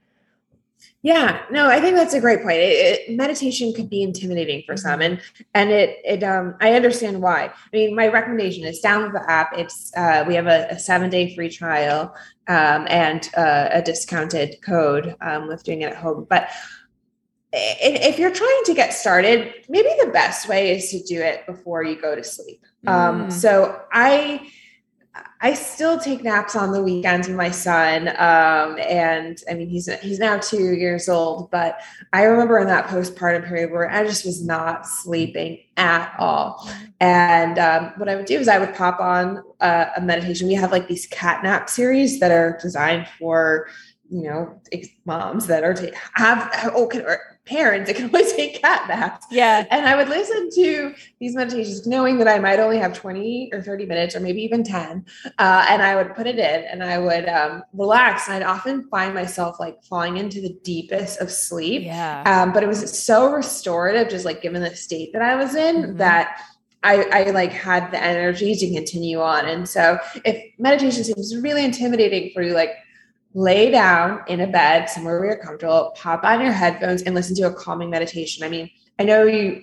[1.08, 2.58] yeah, no, I think that's a great point.
[2.58, 5.14] It, it, meditation could be intimidating for some, mm-hmm.
[5.14, 5.22] and
[5.54, 7.46] and it it um I understand why.
[7.46, 9.58] I mean, my recommendation is download the app.
[9.58, 12.14] It's uh, we have a, a seven day free trial
[12.50, 16.28] um, and uh, a discounted code um, with doing it at home.
[16.30, 16.50] But
[17.54, 21.84] if you're trying to get started, maybe the best way is to do it before
[21.84, 22.66] you go to sleep.
[22.86, 23.32] Um, mm.
[23.32, 24.46] so I
[25.42, 28.08] I still take naps on the weekends with my son.
[28.10, 31.80] Um, and I mean, he's he's now two years old, but
[32.14, 36.70] I remember in that postpartum period where I just was not sleeping at all.
[37.00, 40.48] And um, what I would do is I would pop on a, a meditation.
[40.48, 43.68] We have like these cat nap series that are designed for
[44.10, 44.60] you know
[45.06, 47.06] moms that are to have oh can,
[47.48, 49.26] parents, it can always take cat naps.
[49.32, 49.66] Yeah.
[49.72, 53.62] And I would listen to these meditations, knowing that I might only have 20 or
[53.62, 55.06] 30 minutes or maybe even 10.
[55.38, 58.28] Uh, and I would put it in and I would um, relax.
[58.28, 61.84] And I'd often find myself like falling into the deepest of sleep.
[61.84, 62.24] Yeah.
[62.26, 65.78] Um, but it was so restorative, just like given the state that I was in,
[65.78, 65.98] Mhm.
[65.98, 66.42] that
[66.84, 69.46] I, I like had the energy to continue on.
[69.46, 72.72] And so if meditation seems really intimidating for you, like
[73.34, 77.36] lay down in a bed somewhere where you're comfortable, pop on your headphones and listen
[77.36, 78.44] to a calming meditation.
[78.44, 79.62] I mean, I know you,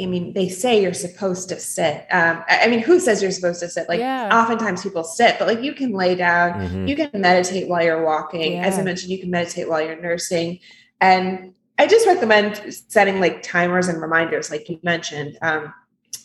[0.00, 2.06] I mean, they say you're supposed to sit.
[2.10, 3.88] Um, I I mean, who says you're supposed to sit?
[3.88, 4.28] Like Yeah.
[4.32, 6.88] oftentimes people sit, but like you can lay down, Mhm.
[6.88, 8.58] you can meditate while you're walking.
[8.58, 10.60] As I mentioned, you can meditate while you're nursing.
[11.00, 15.36] And I just recommend setting like timers and reminders, like you mentioned.
[15.42, 15.72] Um,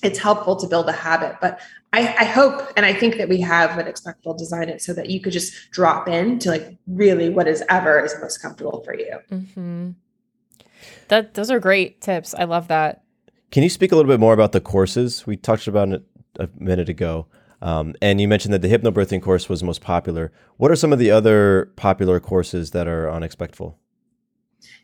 [0.03, 1.59] it's helpful to build a habit, but
[1.91, 5.09] I, I hope and I think that we have what Expectful design it so that
[5.09, 8.93] you could just drop in to like really what is ever is most comfortable for
[8.93, 9.17] you.
[9.31, 9.91] Mm-hmm.
[11.07, 12.35] That those are great tips.
[12.35, 13.03] I love that.
[13.51, 15.25] Can you speak a little bit more about the courses?
[15.25, 16.03] We touched about it
[16.39, 17.25] a minute ago.
[17.61, 20.31] Um, and you mentioned that the hypnobirthing course was most popular.
[20.57, 23.77] What are some of the other popular courses that are on Expectful?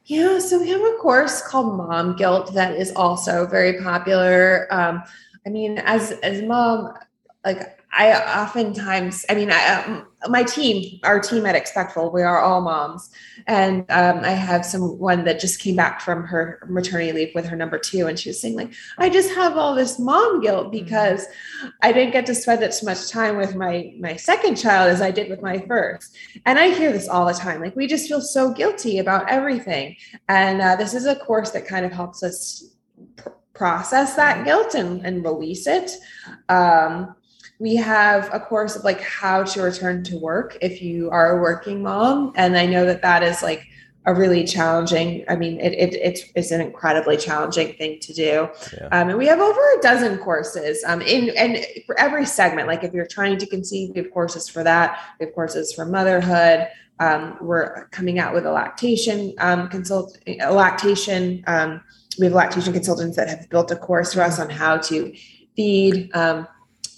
[0.06, 4.68] Yeah, so we have a course called Mom Guilt that is also very popular.
[4.72, 5.04] Um,
[5.46, 6.94] I mean, as as mom,
[7.46, 12.42] like I oftentimes, I mean, I, um, my team, our team at Expectful, we are
[12.42, 13.10] all moms,
[13.48, 17.56] and um, I have someone that just came back from her maternity leave with her
[17.56, 21.26] number two, and she was saying like, I just have all this mom guilt because
[21.82, 25.12] I didn't get to spend as much time with my my second child as I
[25.12, 26.18] did with my first.
[26.46, 27.62] And I hear this all the time.
[27.62, 29.96] Like we just feel so guilty about everything.
[30.28, 32.75] And uh, this is a course that kind of helps us
[33.56, 35.92] process that guilt and, and release it.
[36.50, 37.16] Um,
[37.60, 41.42] we have a course of like how to return to work if you are a
[41.42, 42.34] working mom.
[42.36, 43.66] And I know that that is like
[44.06, 48.50] a really challenging, I mean, it, it, it's, it's an incredibly challenging thing to do.
[48.78, 48.88] Yeah.
[48.92, 52.68] Um, and we have over a dozen courses um, in and for every segment.
[52.68, 55.00] Like if you're trying to conceive, we have courses for that.
[55.20, 56.68] We have courses for motherhood.
[57.00, 61.44] Um, we're coming out with a lactation um, consult, a lactation.
[61.48, 61.82] Um,
[62.20, 65.14] we have lactation consultants that have built a course for us on how to
[65.56, 66.10] feed.
[66.16, 66.48] Um,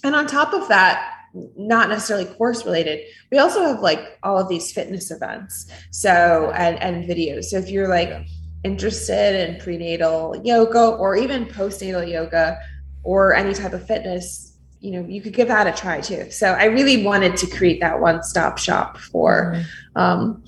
[0.04, 1.14] and on top of that,
[1.56, 3.00] not necessarily course related,
[3.30, 5.70] we also have like all of these fitness events.
[5.90, 7.44] So and and videos.
[7.46, 8.24] So if you're like Yeah.
[8.64, 12.58] interested in prenatal yoga or even postnatal yoga
[13.02, 16.30] or any type of fitness, you know, you could give that a try too.
[16.30, 19.60] So I really wanted to create that one-stop shop for
[19.96, 20.42] um,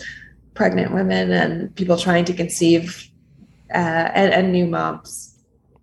[0.54, 3.10] pregnant women and people trying to conceive
[3.74, 5.38] uh, and, and new moms.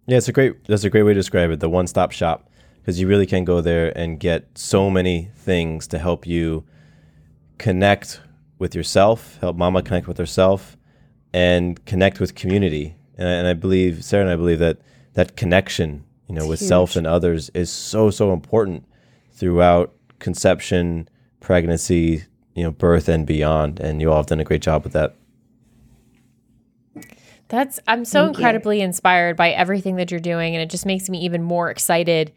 [0.08, 0.65] Yeah, it's a great.
[0.65, 1.60] That's a great way to describe it.
[1.60, 6.00] The one-stop shop, because you really can go there and get so many things to
[6.00, 6.63] help you
[7.58, 8.21] connect
[8.60, 10.78] with yourself, help Mama connect with herself,
[11.34, 12.95] and connect with community.
[13.17, 14.78] And I, and I believe Sarah and I believe that
[15.13, 18.86] that connection, you know, with self and others, is so so important
[19.34, 21.10] throughout conception,
[21.41, 22.23] pregnancy,
[22.56, 23.80] you know, birth and beyond.
[23.80, 25.15] And you all have done a great job with that.
[27.49, 28.41] That's I'm so Thank you.
[28.41, 32.33] incredibly inspired by everything that you're doing and it just makes me even more excited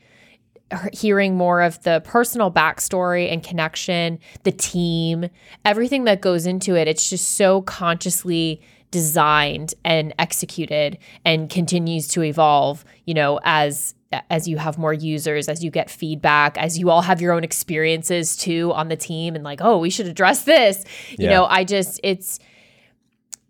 [0.93, 5.29] hearing more of the personal backstory and connection, the team,
[5.65, 6.87] everything that goes into it.
[6.87, 13.95] It's just so consciously designed and executed and continues to evolve, you know, as
[14.29, 17.45] as you have more users, as you get feedback, as you all have your own
[17.45, 20.85] experiences too on the team and like, oh, we should address this.
[21.11, 21.31] You Yeah.
[21.31, 22.41] know, I just it's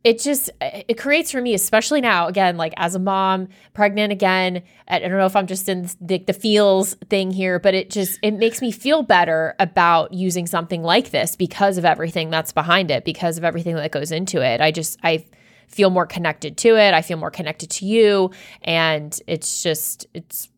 [0.03, 4.63] it just it creates for me especially now again like as a mom pregnant again
[4.89, 8.19] i don't know if i'm just in the, the feels thing here but it just
[8.23, 12.91] it makes me feel better about using something like this because of everything that's behind
[12.91, 14.61] it because of everything that goes into it.
[14.61, 15.25] I just i
[15.69, 16.95] feel more connected to it.
[16.95, 18.33] I feel more connected to you.
[18.63, 20.49] And it's just it's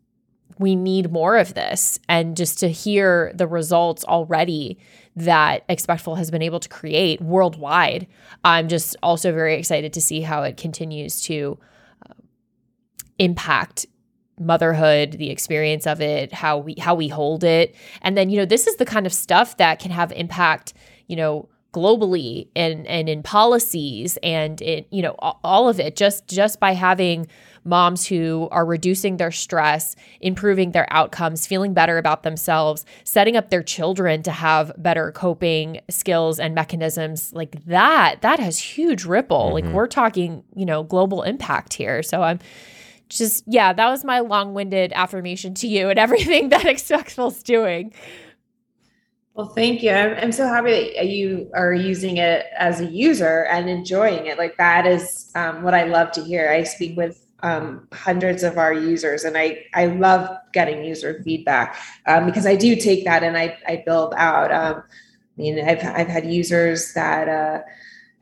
[0.58, 1.98] we need more of this.
[2.08, 4.78] And just to hear the results already
[5.16, 8.06] that expectful has been able to create worldwide.
[8.44, 11.58] I'm just also very excited to see how it continues to
[12.08, 12.14] uh,
[13.18, 13.86] impact
[14.40, 17.74] motherhood the experience of it how we how we hold it.
[18.00, 20.74] And then you know this is the kind of stuff that can have impact
[21.06, 25.96] you know globally and and in policies and in you know all of it.
[25.96, 27.26] Just just by having
[27.64, 33.50] moms who are reducing their stress improving their outcomes feeling better about themselves setting up
[33.50, 39.52] their children to have better coping skills and mechanisms like that that has huge ripple
[39.52, 42.38] like we're talking you know global impact here so i'm
[43.08, 47.92] just yeah that was my long-winded affirmation to you and everything that expectful's doing
[49.34, 49.90] Well, thank you.
[49.90, 54.36] I'm, I'm so happy that you are using it as a user and enjoying it.
[54.36, 56.50] Like that is um, what I love to hear.
[56.50, 61.76] I speak with um, hundreds of our users, and I I love getting user feedback
[62.06, 64.52] um, because I do take that and I I build out.
[64.52, 67.62] Um, I mean, I've I've had users that uh,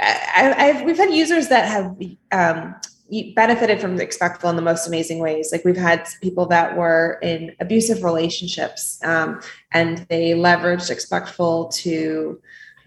[0.00, 1.96] I, I've we've had users that have
[2.32, 2.74] um,
[3.34, 5.50] benefited from Expectful in the most amazing ways.
[5.52, 9.40] Like we've had people that were in abusive relationships, um,
[9.72, 12.40] and they leveraged Expectful to,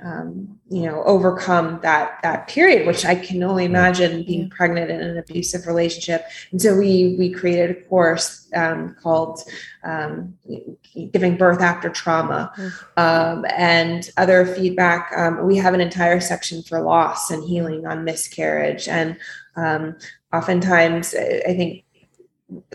[0.04, 2.86] um, you know, overcome that that period.
[2.86, 6.26] Which I can only imagine being pregnant in an abusive relationship.
[6.52, 9.42] And so we we created a course um, called
[9.84, 10.38] um,
[11.12, 12.52] "Giving Birth After Trauma,"
[12.98, 15.12] um, and other feedback.
[15.16, 19.18] Um, we have an entire section for loss and healing on miscarriage and
[19.56, 19.96] um,
[20.32, 21.84] oftentimes i think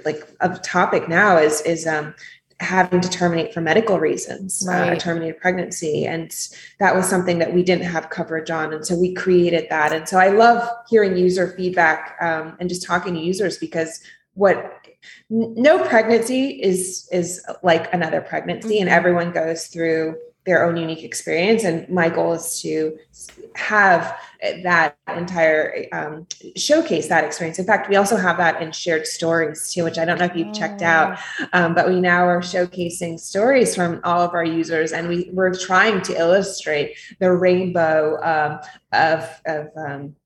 [0.04, 2.14] like a topic now is is um,
[2.60, 4.90] having to terminate for medical reasons right.
[4.90, 6.48] uh, a terminated pregnancy and
[6.80, 10.08] that was something that we didn't have coverage on and so we created that and
[10.08, 14.00] so i love hearing user feedback um, and just talking to users because
[14.34, 14.84] what
[15.30, 18.82] no pregnancy is is like another pregnancy mm-hmm.
[18.82, 20.16] and everyone goes through
[20.48, 21.62] their own unique experience.
[21.62, 22.98] And my goal is to
[23.54, 24.18] have
[24.62, 26.26] that entire um,
[26.56, 27.58] showcase that experience.
[27.58, 30.34] In fact, we also have that in shared stories too, which I don't know if
[30.34, 31.48] you've checked out, oh.
[31.52, 35.54] um, but we now are showcasing stories from all of our users, and we we're
[35.54, 38.60] trying to illustrate the rainbow um,
[38.92, 40.16] of of um,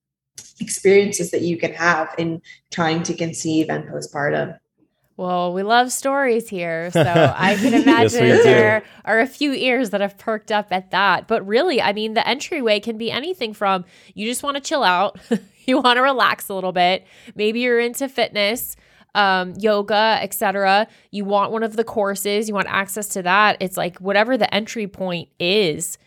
[0.61, 4.57] experiences that you can have in trying to conceive and postpartum.
[5.17, 6.91] Well, we love stories here.
[7.03, 10.93] So I can imagine yes, there are a few ears that have perked up at
[10.93, 11.27] that.
[11.27, 13.85] But really, I mean, the entryway can be anything from
[14.15, 15.19] you just want to chill out,
[15.67, 17.07] you want to relax a little bit.
[17.35, 18.77] Maybe you're into fitness,
[19.15, 20.87] um, yoga, etc.
[21.11, 23.57] You want one of the courses, you want access to that.
[23.61, 25.99] It's like whatever the entry point is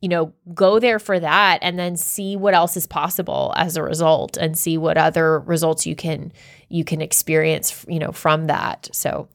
[0.00, 3.82] you know, go there for that and then see what else is possible as a
[3.82, 6.32] result and see what other results you can
[6.68, 8.88] you can experience, you know, from that.
[8.92, 9.28] So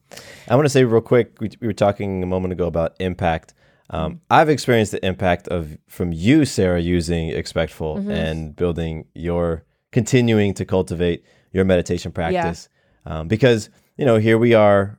[0.48, 3.54] I want to say real quick, we, we were talking a moment ago about impact.
[3.90, 4.18] Um, mm-hmm.
[4.30, 8.10] I've experienced the impact of from you, Sarah, using Expectful mm-hmm.
[8.10, 12.68] and building your continuing to cultivate your meditation practice.
[13.06, 13.20] Yeah.
[13.20, 14.98] Um, because, you know, here we are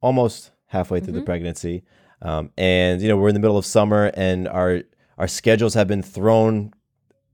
[0.00, 1.20] almost halfway through mm-hmm.
[1.20, 1.82] the pregnancy.
[2.26, 4.82] Um, and you know we're in the middle of summer, and our
[5.16, 6.72] our schedules have been thrown,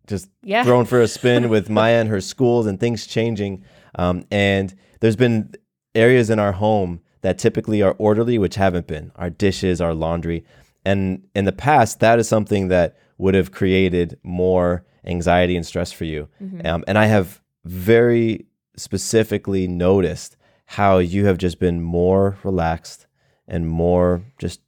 [0.07, 0.65] just yeah.
[0.65, 3.65] thrown for a spin with Maya and her schools and things changing.
[3.95, 5.55] Um, and there's been
[5.95, 10.45] areas in our home that typically are orderly, which haven't been our dishes, our laundry,
[10.85, 15.91] and in the past that is something that would have created more anxiety and stress
[15.91, 16.29] for you.
[16.43, 16.67] Mm-hmm.
[16.67, 18.45] Um, and I have very
[18.77, 20.37] specifically noticed
[20.67, 23.07] how you have just been more relaxed
[23.49, 24.61] and more just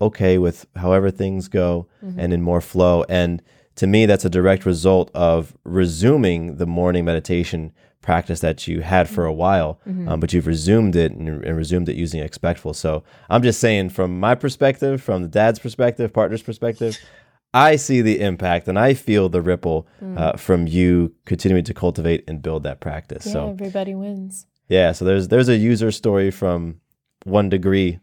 [0.00, 2.18] okay with however things go mm-hmm.
[2.18, 3.04] and in more flow.
[3.08, 3.42] And
[3.76, 7.72] to me, that's a direct result of resuming the morning meditation
[8.02, 9.38] practice that you had for a mm-hmm.
[9.38, 10.08] while, mm-hmm.
[10.08, 12.72] um, but you've resumed it and, and, resumed it using Expectful.
[12.72, 16.96] So I'm just saying, from my perspective, from the dad's perspective, partner's perspective,
[17.54, 20.18] I see the impact and I feel the ripple mm.
[20.18, 23.26] uh, from you continuing to cultivate and build that practice.
[23.26, 24.46] Yeah, so everybody wins.
[24.68, 26.80] Yeah, so there's there's a user story from
[27.24, 27.98] one degree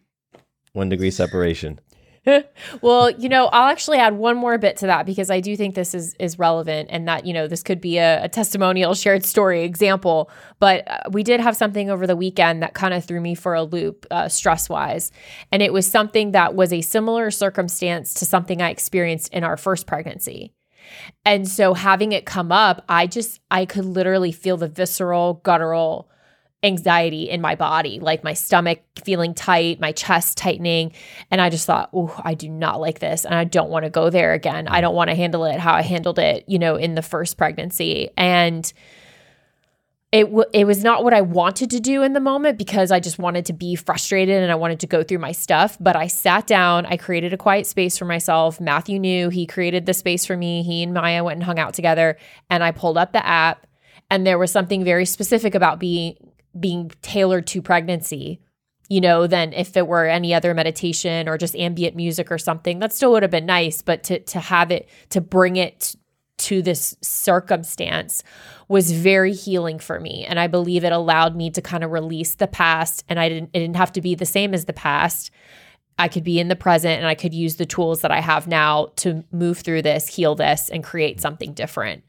[0.73, 1.79] one degree separation.
[2.81, 5.75] well, you know, I'll actually add one more bit to that because I do think
[5.75, 9.25] this is is relevant and that, you know, this could be a, a testimonial shared
[9.25, 10.29] story example.
[10.59, 13.53] But uh, we did have something over the weekend that kind of threw me for
[13.53, 15.11] a loop uh, stress wise.
[15.51, 19.57] And it was something that was a similar circumstance to something I experienced in our
[19.57, 20.53] first pregnancy.
[21.25, 26.09] And so having it come up, I just, I could literally feel the visceral, guttural
[26.63, 30.93] anxiety in my body, like my stomach feeling tight, my chest tightening.
[31.29, 33.25] And I just thought, oh, I do not like this.
[33.25, 34.67] And I don't want to go there again.
[34.67, 34.81] I mm.
[34.81, 38.09] don't want to handle it how I handled it, you know, in the first pregnancy.
[38.15, 38.71] And
[40.13, 42.99] it, w- it was not what I wanted to do in the moment because I
[42.99, 45.75] just wanted to be frustrated and I wanted to go through my stuff.
[45.79, 48.61] But I sat down, I created a quiet space for myself.
[48.61, 50.63] Matthew knew he created the space for me.
[50.63, 52.17] He and Maya went and hung out together.
[52.49, 53.65] And I pulled up the app
[54.11, 56.15] and there was something very specific about being
[56.59, 58.39] being tailored to pregnancy
[58.89, 62.79] you know than if it were any other meditation or just ambient music or something
[62.79, 63.81] that still would have been nice.
[63.81, 65.95] But to to have it to bring it
[66.39, 68.23] to this circumstance
[68.67, 70.25] was very healing for me.
[70.25, 73.49] And i believe it allowed me to kind of release the past and i didn't
[73.53, 75.31] it didn't have to be the same as the past
[76.03, 78.45] I could be in the present and I could use the tools that I have
[78.45, 82.03] now to move through this, heal this, and create something different.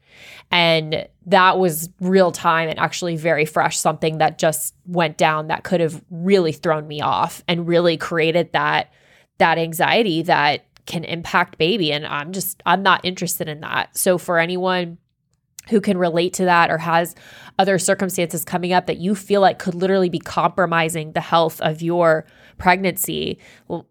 [0.51, 5.63] And that was real time and actually very fresh, something that just went down that
[5.63, 8.91] could have really thrown me off and really created that
[9.37, 13.97] that anxiety that can impact baby and I'm just I'm not interested in that.
[13.97, 14.97] So for anyone
[15.69, 17.15] who can relate to that or has
[17.57, 21.81] other circumstances coming up that you feel like could literally be compromising the health of
[21.81, 22.25] your
[22.57, 23.37] pregnancy,
[23.67, 23.87] well,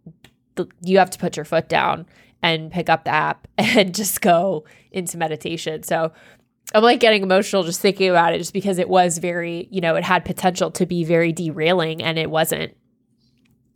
[0.54, 2.06] the, you have to put your foot down
[2.42, 5.82] and pick up the app and just go into meditation.
[5.82, 6.12] So
[6.74, 9.96] I'm like getting emotional just thinking about it, just because it was very, you know,
[9.96, 12.76] it had potential to be very derailing and it wasn't.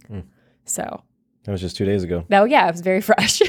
[0.06, 0.20] Hmm.
[0.64, 1.02] So
[1.44, 2.24] that was just two days ago.
[2.28, 3.40] No, yeah, it was very fresh.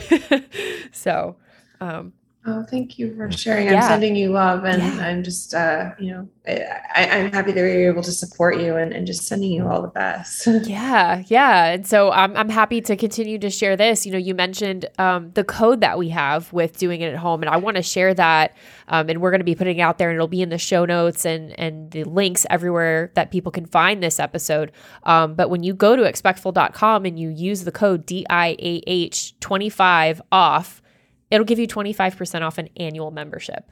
[0.92, 1.36] so,
[1.82, 2.14] um,
[2.50, 3.70] Oh, thank you for sharing.
[3.70, 5.06] I'm sending you love, and yeah.
[5.06, 8.76] I'm just, uh, you know, I, am happy that we were able to support you,
[8.76, 10.48] and, and just sending you all the best.
[10.64, 11.66] yeah, yeah.
[11.66, 14.04] And so I'm I'm happy to continue to share this.
[14.04, 17.44] You know, you mentioned um, the code that we have with doing it at home,
[17.44, 18.58] and I want to share that.
[18.88, 20.58] Um, and we're going to be putting it out there, and it'll be in the
[20.58, 24.72] show notes and and the links everywhere that people can find this episode.
[25.04, 30.82] Um, but when you go to expectful.com and you use the code DIAH 25 off
[31.32, 33.72] it'll give you 25% off an annual membership.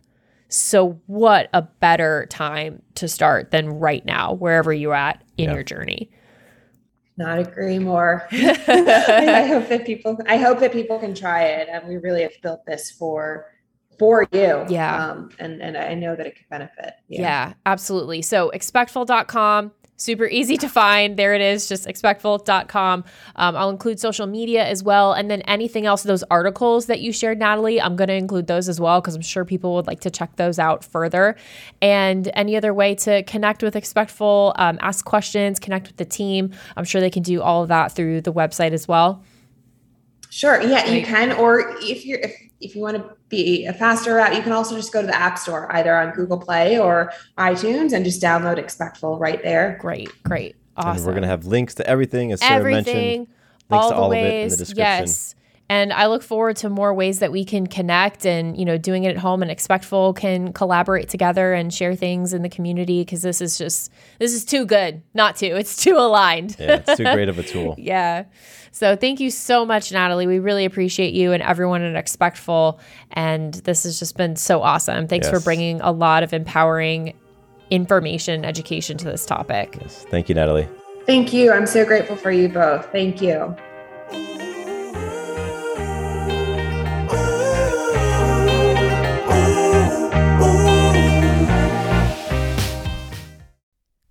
[0.50, 5.56] So, what a better time to start than right now, wherever you're at in yeah.
[5.56, 6.10] your journey.
[7.18, 8.28] Not agree more.
[8.32, 12.32] I hope that people, I hope that people can try it, and we really have
[12.42, 13.48] built this for
[14.00, 14.66] for you.
[14.70, 15.06] Yeah.
[15.06, 16.94] Um, and and I know that it could benefit.
[17.08, 18.22] Yeah, yeah absolutely.
[18.22, 21.18] So expectful.com super easy to find.
[21.18, 23.04] There it is, just expectful.com.
[23.36, 25.14] Um, I'll include social media as well.
[25.14, 28.70] And then anything else, those articles that you shared, Natalie, I'm going to include those
[28.70, 31.36] as well because I'm sure people would like to check those out further.
[31.82, 36.52] And any other way to connect with Expectful, um, ask questions, connect with the team,
[36.76, 39.24] I'm sure they can do all of that through the website as well.
[40.30, 40.62] Sure.
[40.62, 41.32] Yeah, you can.
[41.32, 44.76] Or if you're, if if you want to be a faster route, you can also
[44.76, 48.58] just go to the App Store, either on Google Play or iTunes, and just download
[48.58, 49.78] Expectful right there.
[49.80, 50.98] Great, great, awesome.
[50.98, 53.28] And we're gonna have links to everything, as Sarah everything, mentioned.
[53.70, 54.86] Links all to all ways, of it in the description.
[54.86, 55.36] Yes.
[55.70, 59.04] And I look forward to more ways that we can connect and, you know, doing
[59.04, 63.22] it at home and Expectful can collaborate together and share things in the community because
[63.22, 65.48] this is just, this is too good not to.
[65.48, 66.56] It's too aligned.
[66.58, 67.76] yeah, it's too great of a tool.
[67.78, 68.26] yeah.
[68.72, 70.28] So thank you so much, Natalie.
[70.28, 72.80] We really appreciate you and everyone at Expectful.
[73.12, 75.08] And this has just been so awesome.
[75.08, 75.34] Thanks yes.
[75.38, 77.14] for bringing a lot of empowering
[77.72, 79.78] information, education to this topic.
[79.82, 80.06] Yes.
[80.10, 80.70] Thank you, Natalie.
[81.06, 81.52] Thank you.
[81.52, 82.86] I'm so grateful for you both.
[82.92, 83.56] Thank you.